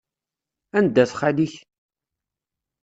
Anda-t 0.77 1.11
xali-k? 1.19 1.53